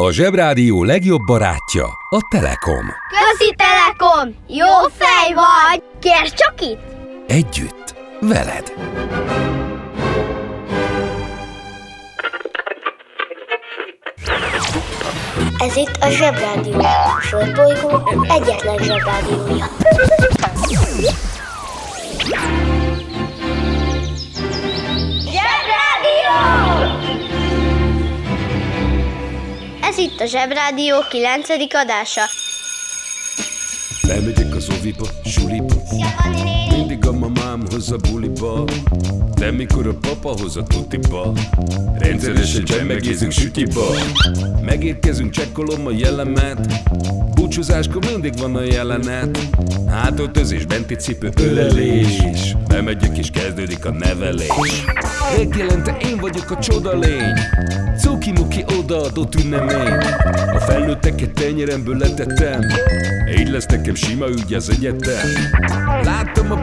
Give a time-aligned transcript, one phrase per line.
[0.00, 2.86] A Zsebrádió legjobb barátja a Telekom.
[3.08, 4.34] Közi Telekom!
[4.48, 4.66] Jó
[4.98, 5.82] fej vagy!
[6.00, 6.80] Kérd csak itt!
[7.26, 8.72] Együtt, veled.
[15.58, 16.78] Ez itt a Zsebrádió.
[16.78, 19.66] A Földbolygó egyetlen Zsebrádiója.
[30.00, 31.48] Itt a Zsebrádió 9.
[31.72, 32.20] adása.
[34.06, 35.74] Bemegyek az oviba, suliba.
[36.76, 38.64] Mindig a mamám hoz a buliba.
[39.34, 41.32] De mikor a papa hoz a tutiba
[41.98, 43.86] Rendszeresen csemmegézünk sütiba.
[44.62, 46.82] Megérkezünk, csekkolom a jellemet.
[47.34, 49.38] Búcsúzáskor mindig van a jelenet.
[49.88, 54.82] Hátöltözés, benti cipő, ölelés Bemegyek és kezdődik a nevelés.
[55.36, 57.34] Megjelente én vagyok a csoda lény.
[57.98, 59.92] Cuki-muki odaadott ünnemény.
[60.52, 62.60] A felnőtteket tenyeremből letettem.
[63.38, 65.28] Így lesz nekem sima ügy az egyetem.
[66.02, 66.62] Láttam a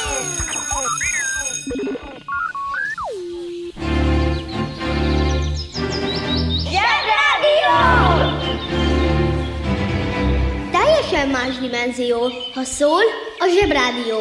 [11.31, 12.17] más dimenzió.
[12.53, 13.03] Ha szól,
[13.39, 14.17] a Zsebrádió.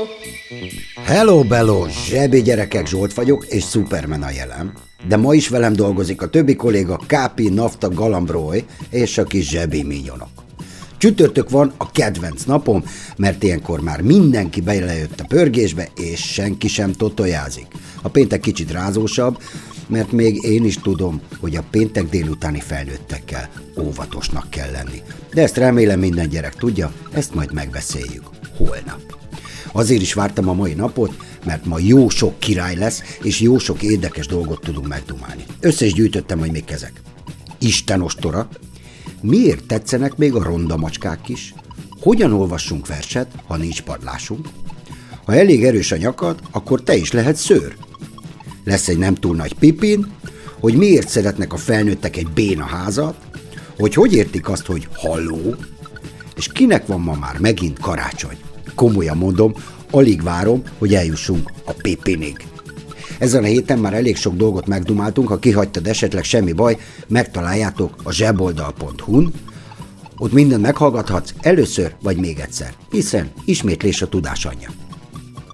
[1.04, 4.72] Hello, bello, zsebi gyerekek, Zsolt vagyok, és Superman a jelem.
[5.08, 9.82] De ma is velem dolgozik a többi kolléga Kápi, Nafta, Galambroy és a kis zsebi
[9.82, 10.28] minyonok.
[10.98, 12.84] Csütörtök van a kedvenc napom,
[13.16, 17.66] mert ilyenkor már mindenki belejött a pörgésbe, és senki sem totojázik.
[18.02, 19.42] A péntek kicsit rázósabb,
[19.90, 25.02] mert még én is tudom, hogy a péntek délutáni felnőttekkel óvatosnak kell lenni.
[25.34, 28.24] De ezt remélem minden gyerek tudja, ezt majd megbeszéljük
[28.56, 29.18] holnap.
[29.72, 33.82] Azért is vártam a mai napot, mert ma jó sok király lesz, és jó sok
[33.82, 35.44] érdekes dolgot tudunk megdumálni.
[35.60, 36.92] Össze is gyűjtöttem, hogy még ezek.
[37.58, 38.48] Isten ostora,
[39.20, 41.54] miért tetszenek még a ronda macskák is?
[42.00, 44.48] Hogyan olvassunk verset, ha nincs padlásunk?
[45.24, 47.76] Ha elég erős a nyakad, akkor te is lehet szőr.
[48.64, 50.06] Lesz egy nem túl nagy pipin,
[50.60, 53.16] hogy miért szeretnek a felnőttek egy béna házat,
[53.78, 55.54] hogy hogy értik azt, hogy halló,
[56.36, 58.36] és kinek van ma már megint karácsony.
[58.74, 59.54] Komolyan mondom,
[59.90, 62.36] alig várom, hogy eljussunk a pipinig.
[63.18, 68.12] Ezen a héten már elég sok dolgot megdumáltunk, ha kihagytad esetleg semmi baj, megtaláljátok a
[68.12, 69.32] zseboldal.hu-n,
[70.16, 74.70] ott mindent meghallgathatsz először vagy még egyszer, hiszen ismétlés a tudás anyja.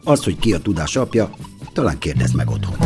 [0.04, 1.30] Az, hogy ki a tudás apja,
[1.76, 2.76] talán kérdezd meg otthon.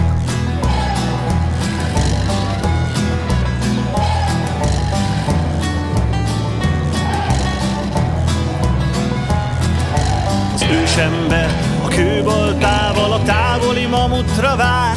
[10.54, 11.50] Az ősember
[11.84, 14.96] a kőbaltával a távoli mamutra vár.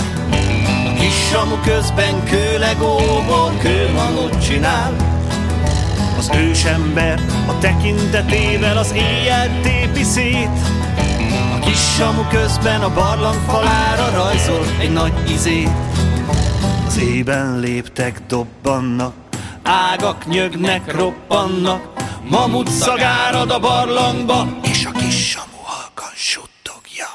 [0.86, 4.96] A kis samu közben kőlegóból kőmamut csinál.
[6.18, 10.73] Az ősember a tekintetével az éjjel tépi szét
[11.74, 15.70] kis samu közben a barlang falára rajzol egy nagy izét
[16.86, 19.14] Az ében léptek dobbannak
[19.64, 21.82] Ágak nyögnek, roppannak
[22.30, 27.08] Mamut szagárad a barlangba És a kis samu halkan suttogja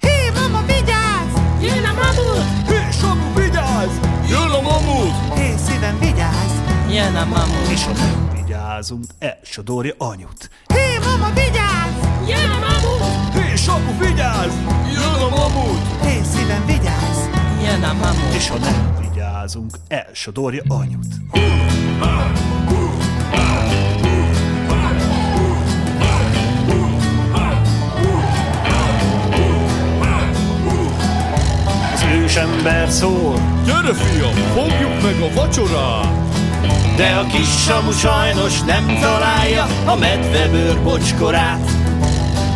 [0.00, 1.32] Hé, mama, vigyázz!
[1.60, 2.68] Jön a mamut!
[2.68, 3.96] Hé, samu, vigyázz!
[4.28, 5.38] Jön a mamut!
[5.38, 6.52] Hé, szívem, vigyázz!
[6.88, 7.70] Jön a mamut!
[7.70, 12.28] És ha nem vigyázunk, elsodorja anyut Hé, mama, vigyázz!
[12.28, 13.19] Jön a mamut!
[13.60, 14.52] Hé, samu, vigyázz!
[14.92, 16.02] Jön a mamut!
[16.02, 17.18] Hé, szívem, vigyázz!
[17.62, 18.34] Jön a mamut!
[18.34, 21.06] És ha nem vigyázunk, elsodorja anyut
[31.92, 33.34] Az ősember szól
[33.64, 36.12] Gyere fiam, fogjuk meg a vacsorát!
[36.96, 41.79] De a kis samu sajnos nem találja a medvebőr bocskorát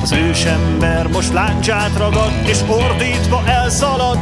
[0.05, 4.19] Az ősember most láncsát ragad, és ordítva elszalad.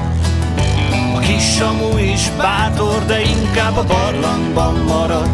[1.14, 5.30] A kis samu is bátor, de inkább a barlangban marad.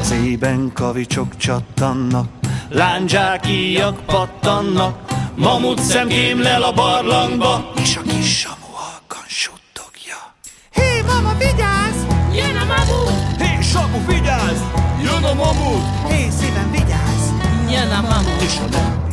[0.00, 2.28] Az ében kavicsok csattannak,
[2.68, 4.98] láncsák íjak pattannak,
[5.36, 10.34] mamut szemkém lel a barlangba, és a kis samu halkan suttogja.
[10.70, 12.00] Hé, mama, vigyázz!
[12.32, 13.42] Jön a mamut!
[13.42, 14.60] Hé, Samu, vigyázz!
[15.02, 16.08] Jön a mamut!
[16.08, 17.24] Hé, szívem, vigyázz!
[17.70, 18.42] Jön a mamut!
[18.42, 19.03] És ha nem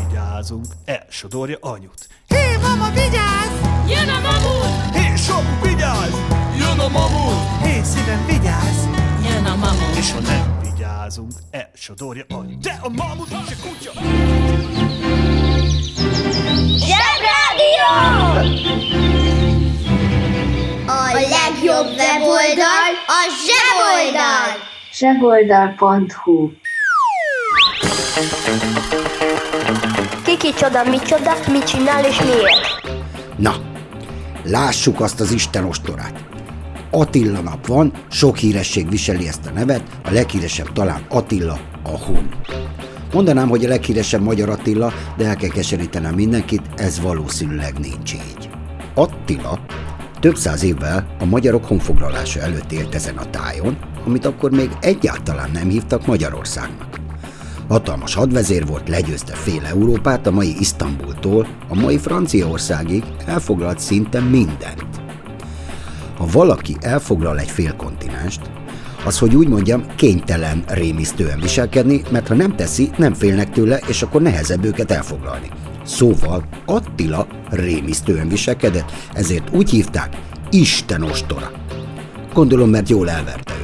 [0.52, 2.08] vigyázunk, elsodorja anyut.
[2.28, 3.54] Hé, mama, vigyázz!
[3.88, 4.96] Jön a mamut!
[4.96, 6.14] Hé, Samu, vigyázz!
[6.58, 7.64] Jön a mamut!
[7.64, 8.86] Hé, szívem, vigyázz!
[9.28, 9.98] Jön a mamut!
[9.98, 12.62] És ha nem vigyázunk, elsodorja anyut.
[12.62, 13.92] De a mamut se kutya!
[16.78, 17.92] Zsebrádió!
[20.86, 24.52] A legjobb weboldal a zseboldal!
[24.94, 26.52] zseboldal.hu
[30.42, 32.96] Kiki csoda, mi csoda, mit csinál és miért?
[33.38, 33.56] Na,
[34.44, 36.24] lássuk azt az Isten ostorát.
[36.92, 42.30] Attila nap van, sok híresség viseli ezt a nevet, a leghíresebb talán Attila a Hun.
[43.14, 48.50] Mondanám, hogy a leghíresebb magyar Attila, de el kell keserítenem mindenkit, ez valószínűleg nincs így.
[48.96, 49.60] Attila
[50.20, 55.50] több száz évvel a magyarok honfoglalása előtt élt ezen a tájon, amit akkor még egyáltalán
[55.54, 57.01] nem hívtak Magyarországnak.
[57.72, 64.86] Hatalmas hadvezér volt, legyőzte fél Európát, a mai Isztambultól a mai Franciaországig elfoglalt szinte mindent.
[66.18, 68.42] Ha valaki elfoglal egy fél kontinenst,
[69.06, 74.02] az, hogy úgy mondjam, kénytelen rémisztően viselkedni, mert ha nem teszi, nem félnek tőle, és
[74.02, 75.50] akkor nehezebb őket elfoglalni.
[75.84, 80.18] Szóval Attila rémisztően viselkedett, ezért úgy hívták
[80.50, 81.52] Isten ostora.
[82.34, 83.61] Gondolom, mert jól elverte.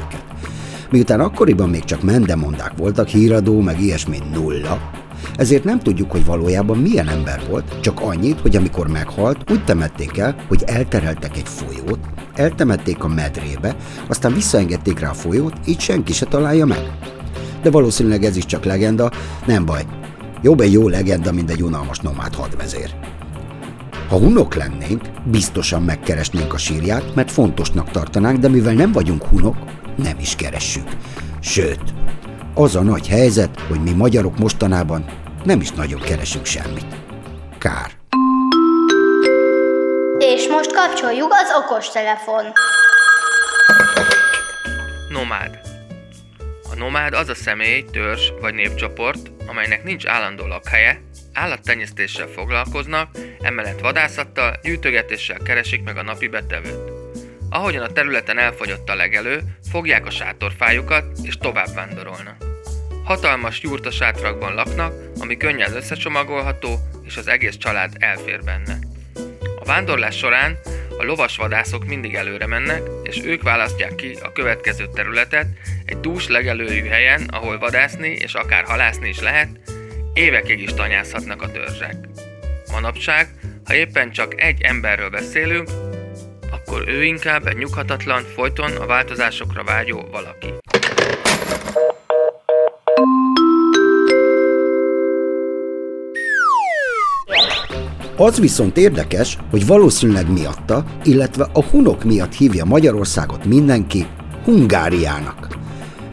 [0.90, 4.92] Miután akkoriban még csak mendemondák voltak, híradó, meg ilyesmi nulla,
[5.36, 10.18] ezért nem tudjuk, hogy valójában milyen ember volt, csak annyit, hogy amikor meghalt, úgy temették
[10.18, 12.00] el, hogy eltereltek egy folyót,
[12.36, 13.76] eltemették a medrébe,
[14.08, 16.92] aztán visszaengedték rá a folyót, így senki se találja meg.
[17.62, 19.12] De valószínűleg ez is csak legenda,
[19.46, 19.86] nem baj.
[20.42, 22.96] Jobb egy jó legenda, mint egy unalmas nomád hadvezér.
[24.10, 25.02] Ha hunok lennénk,
[25.32, 29.56] biztosan megkeresnénk a sírját, mert fontosnak tartanánk, de mivel nem vagyunk hunok,
[29.98, 30.88] nem is keressük.
[31.40, 31.94] Sőt,
[32.54, 35.06] az a nagy helyzet, hogy mi magyarok mostanában
[35.44, 36.96] nem is nagyon keresünk semmit.
[37.58, 37.92] Kár.
[40.20, 42.46] És most kapcsoljuk az okostelefon.
[45.10, 45.60] Nomád.
[46.72, 51.02] A nomád az a személy, törzs vagy népcsoport, amelynek nincs állandó lakhelye,
[51.34, 53.10] állattenyésztéssel foglalkoznak,
[53.42, 56.97] emellett vadászattal, gyűjtögetéssel keresik meg a napi betevőt.
[57.50, 59.42] Ahogyan a területen elfogyott a legelő,
[59.72, 62.36] fogják a sátorfájukat és tovább vándorolnak.
[63.04, 68.78] Hatalmas jurta sátrakban laknak, ami könnyen összecsomagolható, és az egész család elfér benne.
[69.60, 70.58] A vándorlás során
[70.98, 75.48] a lovasvadászok mindig előre mennek, és ők választják ki a következő területet
[75.86, 79.50] egy dús legelőjű helyen, ahol vadászni és akár halászni is lehet,
[80.14, 81.96] évekig is tanyázhatnak a törzsek.
[82.72, 83.28] Manapság,
[83.66, 85.70] ha éppen csak egy emberről beszélünk,
[86.52, 90.54] akkor ő inkább egy nyughatatlan, folyton a változásokra vágyó valaki.
[98.18, 104.06] Az viszont érdekes, hogy valószínűleg miatta, illetve a hunok miatt hívja Magyarországot mindenki
[104.44, 105.48] Hungáriának.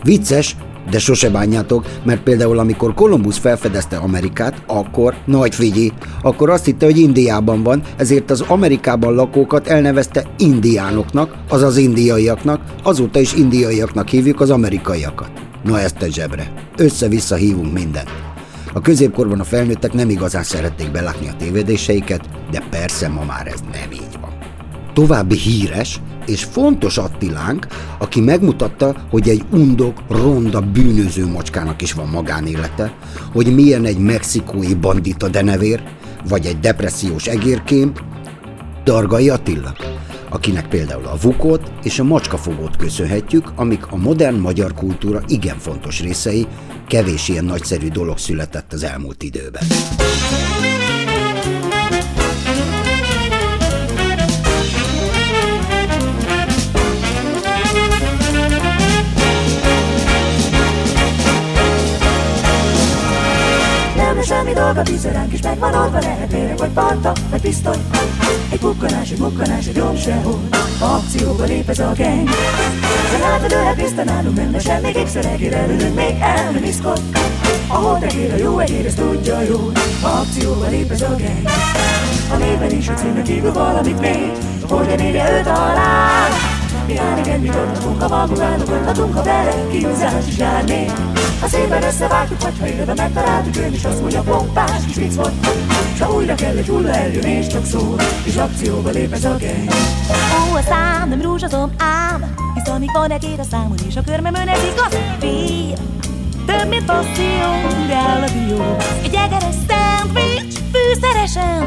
[0.02, 0.56] Vicces,
[0.90, 6.84] de sose bánjátok, mert például amikor Kolumbusz felfedezte Amerikát, akkor, nagy figyelj, akkor azt hitte,
[6.84, 14.40] hogy Indiában van, ezért az Amerikában lakókat elnevezte indiánoknak, azaz indiaiaknak, azóta is indiaiaknak hívjuk
[14.40, 15.30] az amerikaiakat.
[15.64, 16.52] Na ezt a zsebre.
[16.76, 18.10] Össze-vissza hívunk mindent.
[18.72, 23.60] A középkorban a felnőttek nem igazán szerették belátni a tévedéseiket, de persze ma már ez
[23.72, 24.30] nem így van.
[24.92, 27.66] További híres és fontos Attilánk,
[27.98, 32.94] aki megmutatta, hogy egy undok, ronda, bűnöző macskának is van magánélete,
[33.32, 35.82] hogy milyen egy mexikói bandita denevér,
[36.28, 37.92] vagy egy depressziós egérkém,
[38.84, 39.74] Dargai Attila,
[40.28, 46.00] akinek például a vukot és a macskafogót köszönhetjük, amik a modern magyar kultúra igen fontos
[46.00, 46.46] részei,
[46.88, 49.62] kevés ilyen nagyszerű dolog született az elmúlt időben.
[64.54, 67.76] Dolga, vízeránk is megvan oldva Lehet méreg vagy parta, vagy pisztoly.
[68.50, 70.40] Egy bukkanás, egy bukkanás, egy jobb sehol.
[70.78, 72.28] Akcióba lép ez a gang
[73.10, 77.00] Te látod, ő piszta nálunk lesz semmi Kékszer egér előlünk, még el nem iszkod.
[77.66, 79.70] Ahol tegér a jó egér, ezt tudja jó
[80.02, 81.44] Akcióba lép ez a geny
[82.32, 84.30] A néven is a címnek kívül valamit még.
[84.68, 86.28] Hogyan írja őt alá
[86.86, 90.92] Mi áll mit adhatunk a magunknak Adhatunk, ha vele kihúzás is járnék
[91.44, 95.32] Ha szépen összevágtuk, vagy ha élve megtaláltuk Ön is azt mondja, pompás kis vicc volt.
[95.96, 99.36] S ha újra kell egy hulla eljön és csak szól És akcióba lép ez a
[99.36, 99.68] geny
[100.10, 104.34] Ó, a szám nem rúzsazom ám Hisz amíg van egér a számon és a körmem
[104.34, 105.76] önezik az fél
[106.46, 107.50] több, mint passzió,
[107.92, 108.76] áll a dió.
[109.02, 111.66] Egy egeres szendvics, fűszeresen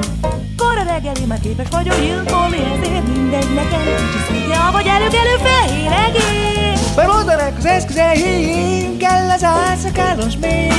[0.57, 6.56] Kora reggeli, már képes vagyok gyilkolni Ezért mindegy nekem, kicsi szintje, vagy előkelő fehér egész
[6.97, 10.73] Bemoldanak az eszközeim, kell az álszakálos még.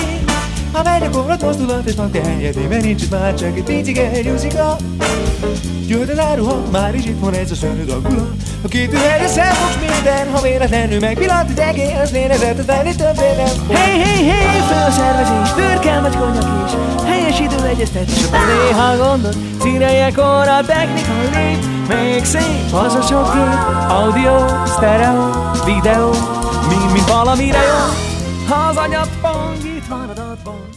[0.73, 4.77] Ha megy a korlat mozdulat és napja helyetében nincs itt már csak egy picike nyúzika
[5.87, 8.31] Jöhet az áruha, már is itt van ez a szörnyű dagulat
[8.63, 14.01] A két üveg szemfogs minden, ha véletlenül megpillant egy egész nézett, venni többé nem Hey,
[14.01, 17.03] hey, hey, fel a szervezés, bőrkel vagy konyak is.
[17.05, 23.33] Helyes idő egyeztetés, a néha gondot Színeljekor a technika lép Még szép az a sok
[23.35, 26.11] gép Audio, stereo, videó
[26.69, 27.81] Mind, mind valamire jó
[28.49, 30.69] Ha az anyagpont itt van adatban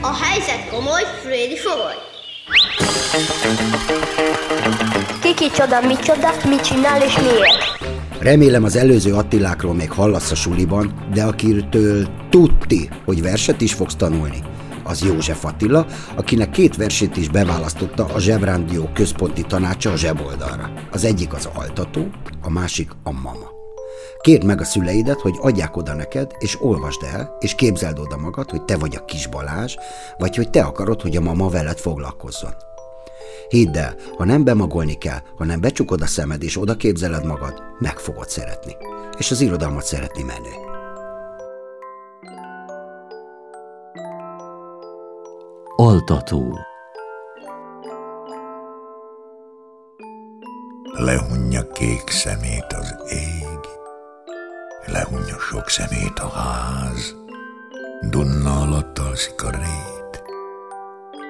[0.00, 1.94] A helyzet komoly, Freddy fogoly.
[5.22, 7.88] Kiki csoda, mi csoda, mit csinál és miért?
[8.20, 13.94] Remélem az előző Attilákról még hallasz a suliban, de akitől tudti, hogy verset is fogsz
[13.94, 14.42] tanulni,
[14.88, 20.72] az József Attila, akinek két versét is beválasztotta a Zsebrádió központi tanácsa a zseboldalra.
[20.92, 22.10] Az egyik az altató,
[22.42, 23.56] a másik a mama.
[24.20, 28.50] Kérd meg a szüleidet, hogy adják oda neked, és olvasd el, és képzeld oda magad,
[28.50, 29.74] hogy te vagy a kis Balázs,
[30.18, 32.54] vagy hogy te akarod, hogy a mama veled foglalkozzon.
[33.48, 37.98] Hidd el, ha nem bemagolni kell, hanem becsukod a szemed és oda képzeled magad, meg
[37.98, 38.76] fogod szeretni.
[39.18, 40.67] És az irodalmat szeretni menő.
[45.80, 46.58] Altató
[50.92, 53.58] Lehunja kék szemét az ég,
[54.86, 57.14] lehunja sok szemét a ház,
[58.10, 60.22] Dunna alatt alszik a rét,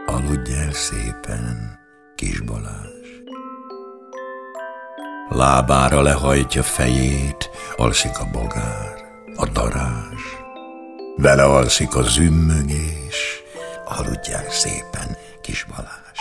[0.07, 1.78] aludj el szépen,
[2.14, 3.09] kis Balázs.
[5.28, 8.95] Lábára lehajtja fejét, alszik a bogár,
[9.37, 10.23] a darázs,
[11.17, 13.47] vele alszik a zümmögés,
[13.88, 16.21] aludj el szépen, kis Balázs.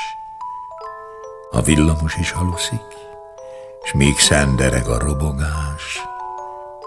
[1.52, 2.96] A villamos is aluszik,
[3.84, 6.02] s még szendereg a robogás,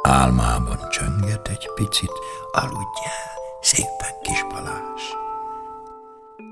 [0.02, 2.12] álmában csönget egy picit,
[2.52, 5.02] aludj el, szépen kis Balázs.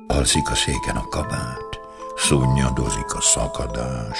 [0.06, 1.80] Alszik a széken a kabát,
[2.16, 4.18] szunnyadozik a szakadás,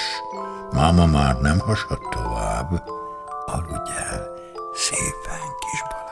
[0.71, 2.83] máma már nem hasad tovább,
[3.45, 4.27] aludj el,
[4.73, 6.07] szépen kis Balázs.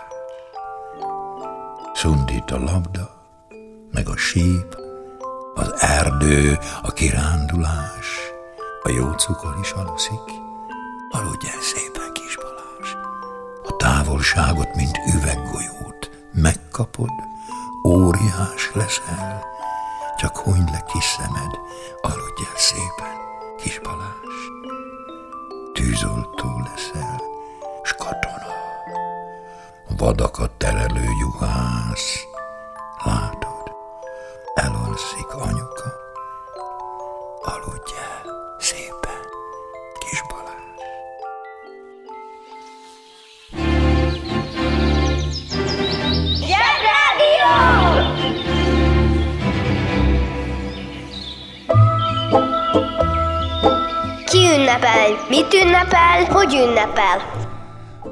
[1.94, 3.17] Szundít a labda,
[3.92, 4.78] meg a síp,
[5.54, 8.32] az erdő, a kirándulás,
[8.84, 10.32] a jó cukor is aluszik,
[11.10, 12.94] aludj el szépen, kis Balázs.
[13.64, 17.10] A távolságot, mint üveggolyót megkapod,
[17.88, 19.44] óriás leszel,
[20.18, 21.60] csak hunyd le kis szemed,
[22.02, 23.16] aludj el szépen,
[23.58, 24.40] kis Balázs.
[25.74, 27.22] Tűzoltó leszel,
[27.84, 28.54] s katona,
[29.98, 32.26] vadakat terelő juhász,
[34.98, 35.90] elalszik anyuka,
[37.42, 39.22] aludj el szépen,
[40.00, 40.80] kis Balázs.
[46.40, 47.54] Zsebrádió!
[54.26, 55.26] Ki ünnepel?
[55.30, 56.26] Mit ünnepel?
[56.26, 57.47] Hogy ünnepel?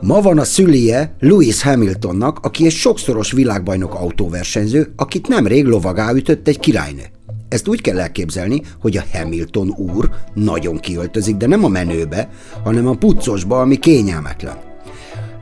[0.02, 6.48] Ma van a szülie Lewis Hamiltonnak, aki egy sokszoros világbajnok autóversenyző, akit nemrég lovagá ütött
[6.48, 7.04] egy királynő.
[7.50, 12.30] Ezt úgy kell elképzelni, hogy a Hamilton úr nagyon kiöltözik, de nem a menőbe,
[12.64, 14.58] hanem a puccosba, ami kényelmetlen.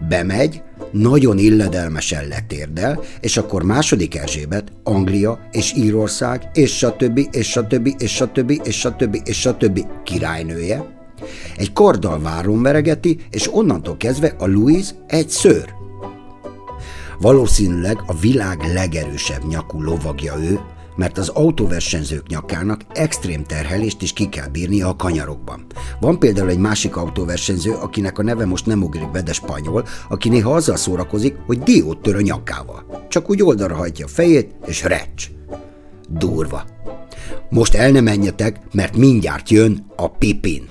[0.10, 7.20] Bemegy, nagyon illedelmesen letérdel, és akkor második Erzsébet, Anglia és Írország, és stb.
[7.32, 7.90] és stb.
[7.98, 8.52] és stb.
[8.64, 9.18] és stb.
[9.26, 9.80] és stb.
[10.04, 11.03] királynője,
[11.58, 15.74] egy karddal váron veregeti, és onnantól kezdve a Louis egy szőr.
[17.20, 20.60] Valószínűleg a világ legerősebb nyakú lovagja ő,
[20.96, 25.66] mert az autóversenyzők nyakának extrém terhelést is ki kell bírnia a kanyarokban.
[26.00, 30.30] Van például egy másik autóversenyző, akinek a neve most nem ugrik be, de spanyol, aki
[30.30, 33.06] néha azzal szórakozik, hogy diót tör a nyakával.
[33.10, 35.28] Csak úgy oldalra hajtja a fejét, és recs.
[36.10, 36.64] Durva.
[37.50, 40.68] Most el ne menjetek, mert mindjárt jön a pipin.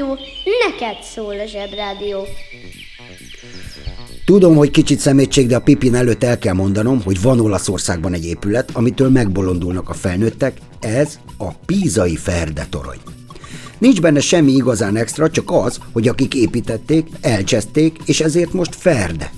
[0.00, 0.18] Információ,
[0.68, 2.26] neked szól a Zsebrádió.
[4.24, 8.26] Tudom, hogy kicsit szemétség, de a Pipin előtt el kell mondanom, hogy van Olaszországban egy
[8.26, 12.98] épület, amitől megbolondulnak a felnőttek, ez a Pízai Ferde torony.
[13.78, 19.30] Nincs benne semmi igazán extra, csak az, hogy akik építették, elcseszték, és ezért most ferde.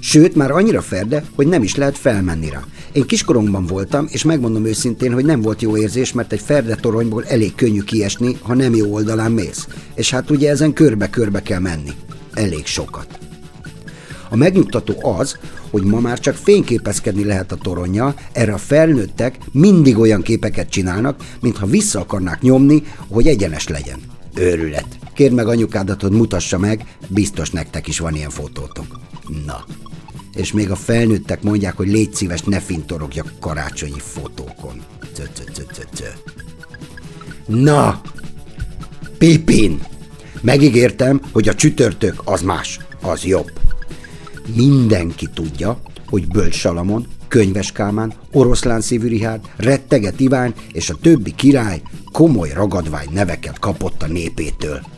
[0.00, 2.64] Sőt, már annyira ferde, hogy nem is lehet felmenni rá.
[2.96, 7.24] Én kiskoromban voltam, és megmondom őszintén, hogy nem volt jó érzés, mert egy ferde toronyból
[7.24, 9.68] elég könnyű kiesni, ha nem jó oldalán mész.
[9.94, 11.90] És hát ugye ezen körbe-körbe kell menni.
[12.34, 13.18] Elég sokat.
[14.30, 15.38] A megnyugtató az,
[15.70, 21.20] hogy ma már csak fényképezkedni lehet a toronja, erre a felnőttek mindig olyan képeket csinálnak,
[21.40, 24.00] mintha vissza akarnák nyomni, hogy egyenes legyen.
[24.34, 24.98] Őrület.
[25.14, 28.86] Kérd meg anyukádat, hogy mutassa meg, biztos nektek is van ilyen fotótok.
[29.46, 29.64] Na.
[30.36, 34.82] És még a felnőttek mondják, hogy légy szíves, ne fintorogjak karácsonyi fotókon.
[35.12, 36.04] Cö, cö, cö, cö, cö.
[37.46, 38.00] Na!
[39.18, 39.82] Pipin!
[40.40, 43.52] Megígértem, hogy a csütörtök az más, az jobb.
[44.54, 51.34] Mindenki tudja, hogy Bölcs Salamon, Könyves Kálmán, Oroszlán szívű Rihárd, Retteget Iván és a többi
[51.34, 54.95] király komoly ragadvány neveket kapott a népétől.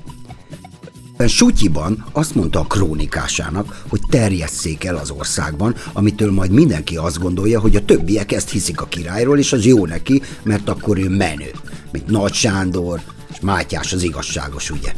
[1.26, 7.60] Sutyiban azt mondta a krónikásának, hogy terjesszék el az országban, amitől majd mindenki azt gondolja,
[7.60, 11.50] hogy a többiek ezt hiszik a királyról, és az jó neki, mert akkor ő menő,
[11.92, 13.00] mint Nagy Sándor,
[13.30, 14.92] és Mátyás az igazságos, ugye?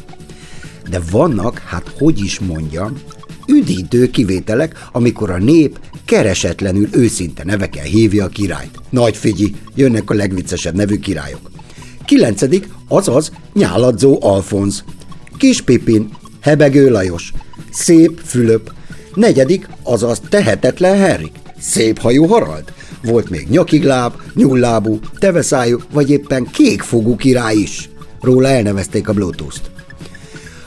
[0.90, 2.92] De vannak, hát hogy is mondjam,
[3.46, 8.78] üdítő kivételek, amikor a nép keresetlenül őszinte nevekkel hívja a királyt.
[8.90, 11.50] Nagy figyi, jönnek a legviccesebb nevű királyok.
[12.04, 14.84] Kilencedik, azaz Nyáladzó Alfonz.
[15.40, 17.32] Kis Pipin, Hebegő Lajos,
[17.70, 18.72] Szép Fülöp.
[19.14, 22.72] Negyedik, azaz Tehetetlen Henrik, Szép hajú Harald.
[23.02, 27.90] Volt még nyakigláb, nyullábú, teveszájú, vagy éppen kékfogú király is.
[28.20, 29.70] Róla elnevezték a Bluetooth-t.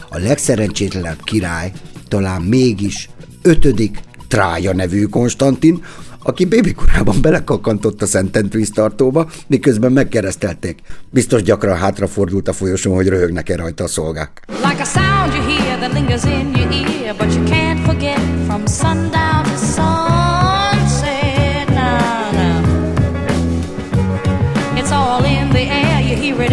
[0.10, 1.72] A legszerencsétlenebb király
[2.08, 3.10] talán mégis
[3.42, 5.84] ötödik Trája nevű Konstantin,
[6.24, 10.80] aki bébikorában belekakantott a Szentend víztartóba, miközben megkeresztelték.
[11.10, 14.42] Biztos gyakran hátrafordult a folyosón, hogy röhögnek-e rajta a szolgák.
[14.74, 18.66] Like a sound you hear that lingers in your ear, but you can't forget from
[18.66, 21.00] sundown to sunset.
[21.70, 22.62] Nah, nah.
[24.76, 26.52] It's all in the air, you hear it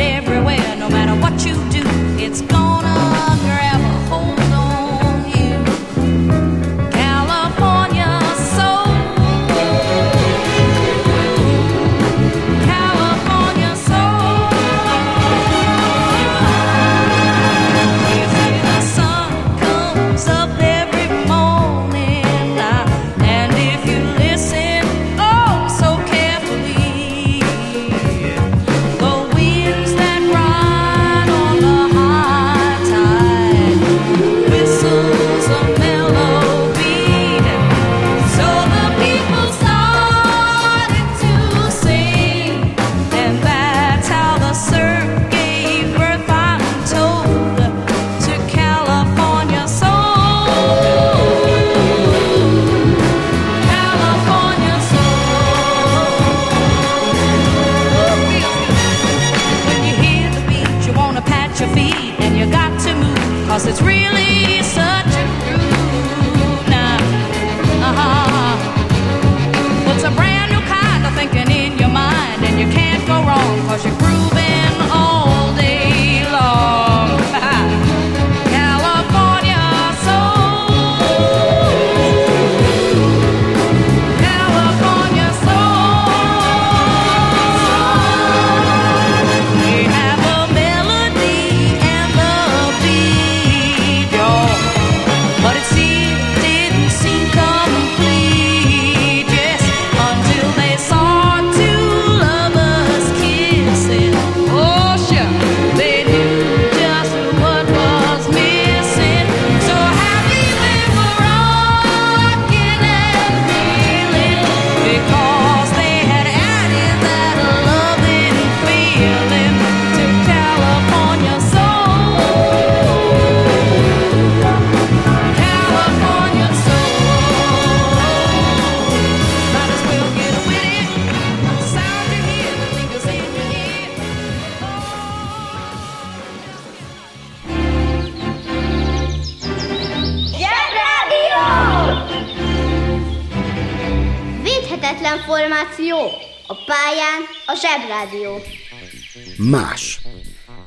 [149.48, 150.00] más.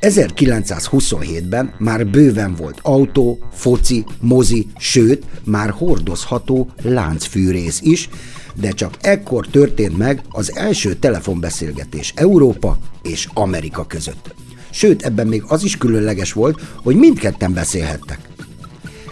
[0.01, 8.09] 1927-ben már bőven volt autó, foci, mozi, sőt, már hordozható láncfűrész is,
[8.55, 14.35] de csak ekkor történt meg az első telefonbeszélgetés Európa és Amerika között.
[14.69, 18.19] Sőt, ebben még az is különleges volt, hogy mindketten beszélhettek.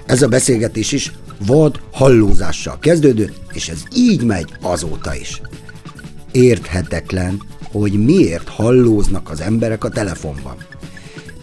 [0.06, 1.12] Ez a beszélgetés is
[1.46, 5.42] vad hallózással kezdődött, és ez így megy azóta is.
[6.32, 10.56] Érthetetlen, hogy miért hallóznak az emberek a telefonban.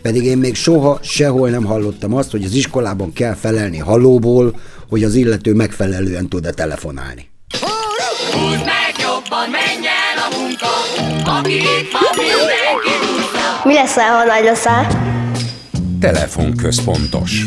[0.03, 5.05] Pedig én még soha sehol nem hallottam azt, hogy az iskolában kell felelni hallóból, hogy
[5.05, 7.29] az illető megfelelően tud-e telefonálni.
[8.33, 10.67] Húzd meg jobban, menj el a munka,
[11.31, 13.09] aki itt van, mindenki
[13.65, 14.87] Mi lesz, ha nagy leszel?
[16.01, 17.45] Telefonközpontos.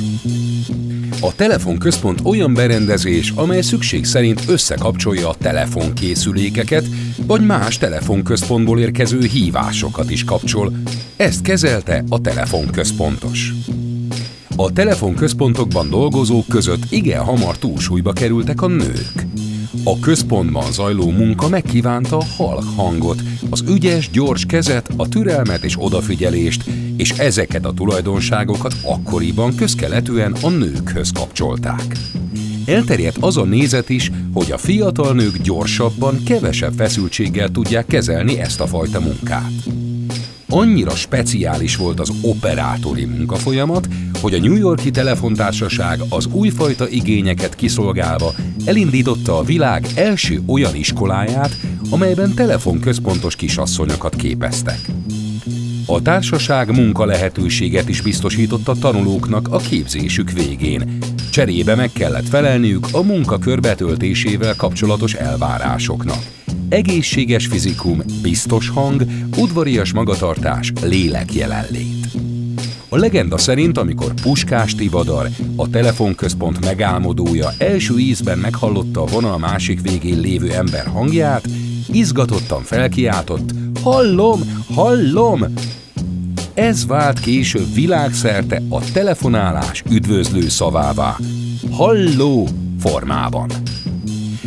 [1.24, 6.86] A telefonközpont olyan berendezés, amely szükség szerint összekapcsolja a telefonkészülékeket,
[7.26, 10.74] vagy más telefonközpontból érkező hívásokat is kapcsol.
[11.16, 13.54] Ezt kezelte a telefonközpontos.
[14.56, 19.26] A telefonközpontokban dolgozók között igen hamar túlsúlyba kerültek a nők.
[19.84, 25.76] A központban zajló munka megkívánta a halk hangot, az ügyes, gyors kezet, a türelmet és
[25.78, 26.64] odafigyelést,
[27.02, 31.98] és ezeket a tulajdonságokat akkoriban közkeletűen a nőkhöz kapcsolták.
[32.66, 38.62] Elterjedt az a nézet is, hogy a fiatal nők gyorsabban, kevesebb feszültséggel tudják kezelni ezt
[38.62, 39.52] a fajta munkát.
[40.50, 43.88] Annyira speciális volt az operátori munkafolyamat,
[44.22, 48.34] hogy a New Yorki telefontársaság az újfajta igényeket kiszolgálva
[48.66, 51.58] elindította a világ első olyan iskoláját,
[51.90, 54.80] amelyben telefonközpontos kisasszonyokat képeztek.
[55.86, 60.98] A társaság munka lehetőséget is biztosított a tanulóknak a képzésük végén.
[61.32, 66.26] Cserébe meg kellett felelniük a munkakör betöltésével kapcsolatos elvárásoknak.
[66.70, 69.06] Egészséges fizikum, biztos hang,
[69.38, 72.08] udvarias magatartás, lélek jelenlét.
[72.90, 79.82] A legenda szerint, amikor Puskás Tivadar, a telefonközpont megálmodója első ízben meghallotta a vonal másik
[79.82, 81.48] végén lévő ember hangját,
[81.92, 85.46] izgatottan felkiáltott, hallom, hallom!
[86.54, 91.18] Ez vált később világszerte a telefonálás üdvözlő szavává,
[91.72, 92.48] halló
[92.80, 93.50] formában.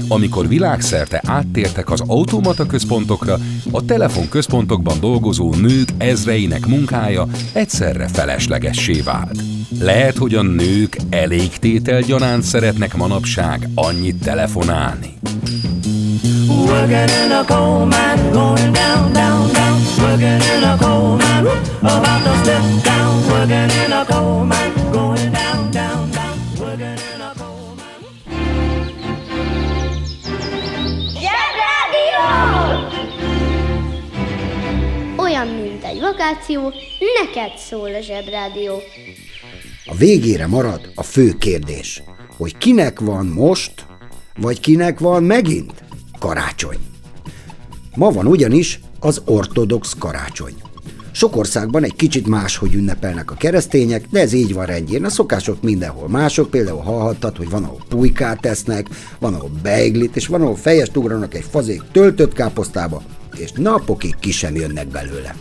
[0.09, 3.39] Amikor világszerte áttértek az automata központokra,
[3.71, 9.43] a telefonközpontokban dolgozó nők ezreinek munkája egyszerre feleslegessé vált.
[9.81, 15.15] Lehet, hogy a nők elégtétel gyanánt szeretnek manapság annyit telefonálni.
[16.75, 19.81] Working in a coal mine, going down, down, down.
[20.01, 21.47] Working in a coal mine,
[21.79, 23.13] about to step down.
[23.31, 26.37] Working in a coal mine, going down, down, down.
[26.59, 27.77] Working in a coal
[35.17, 36.73] Olyan, mint egy vakáció,
[37.23, 38.83] neked szól a Zsebrádió.
[39.87, 42.03] A végére marad a fő kérdés,
[42.37, 43.87] hogy kinek van most,
[44.37, 45.84] vagy kinek van megint
[46.25, 46.79] karácsony.
[47.95, 50.55] Ma van ugyanis az ortodox karácsony.
[51.13, 55.05] Sok országban egy kicsit máshogy ünnepelnek a keresztények, de ez így van rendjén.
[55.05, 60.27] A szokások mindenhol mások, például hallhattad, hogy van, ahol pulykát tesznek, van, ahol beiglit, és
[60.27, 63.03] van, ahol fejest ugranak egy fazék töltött káposztába,
[63.37, 65.35] és napokig ki sem jönnek belőle.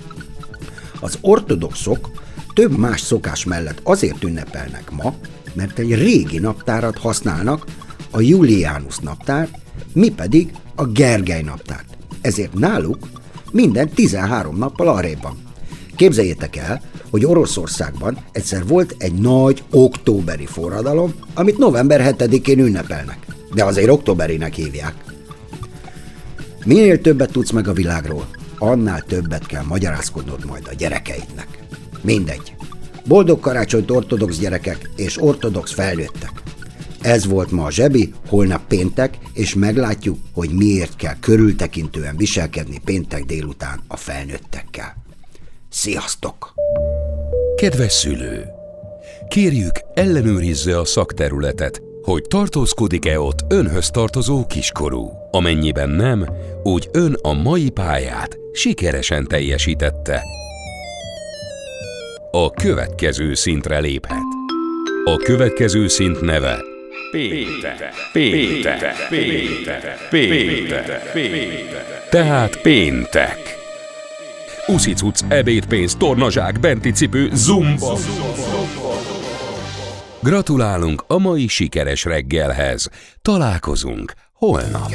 [1.00, 2.12] Az ortodoxok
[2.54, 5.13] több más szokás mellett azért ünnepelnek ma,
[5.54, 7.65] mert egy régi naptárat használnak,
[8.12, 9.50] a Julianus naptár,
[9.93, 11.97] mi pedig a Gergely naptárt.
[12.21, 12.97] Ezért náluk
[13.51, 15.38] minden 13 nappal arrébb van.
[15.95, 23.17] Képzeljétek el, hogy Oroszországban egyszer volt egy nagy októberi forradalom, amit november 7-én ünnepelnek.
[23.53, 24.93] De azért októberinek hívják.
[26.65, 31.47] Minél többet tudsz meg a világról, annál többet kell magyarázkodnod majd a gyerekeidnek.
[32.01, 32.55] Mindegy.
[33.05, 36.42] Boldog karácsonyt ortodox gyerekek és ortodox felnőttek.
[37.04, 43.24] Ez volt ma a zsebi, holnap péntek, és meglátjuk, hogy miért kell körültekintően viselkedni péntek
[43.24, 44.96] délután a felnőttekkel.
[45.70, 46.54] Sziasztok!
[47.56, 48.46] Kedves szülő!
[49.28, 55.12] Kérjük, ellenőrizze a szakterületet, hogy tartózkodik-e ott önhöz tartozó kiskorú.
[55.32, 56.26] Amennyiben nem,
[56.63, 60.24] úgy ön a mai pályát sikeresen teljesítette.
[62.32, 64.24] A következő szintre léphet.
[65.06, 66.72] A következő szint neve
[67.13, 72.10] Péntek, péntek, péntek, péntek, péntek.
[72.10, 73.38] Tehát péntek.
[74.67, 77.97] Uszicuc, ebédpénz, tornazsák, benti cipő, zumba.
[80.19, 82.89] Gratulálunk a mai sikeres reggelhez.
[83.21, 84.91] Találkozunk holnap.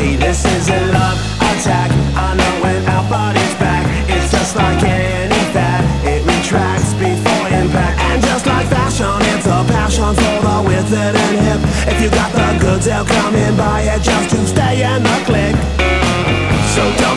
[0.00, 1.90] This is a love attack.
[2.16, 5.82] I know when our body's back, it's just like any fat.
[6.04, 11.36] It retracts before impact, and just like fashion, it's a passion for the withered and
[11.44, 11.60] hip.
[11.90, 15.18] If you got the goods, they'll come and buy it just to stay in the
[15.26, 15.56] click.
[16.74, 17.09] So don't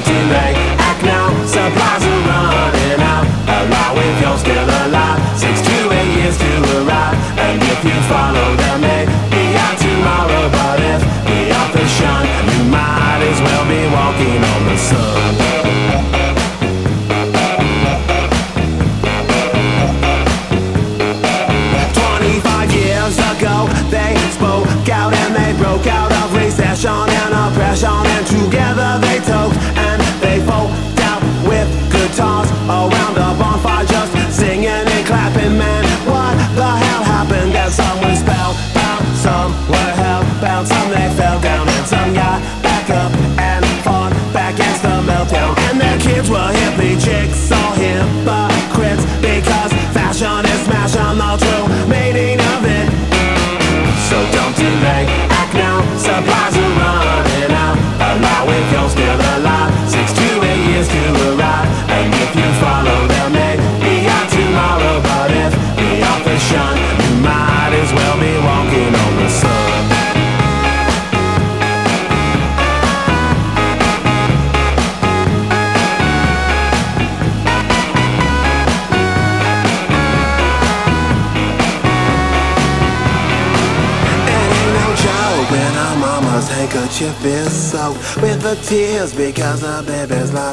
[88.44, 90.53] the tears because the baby's not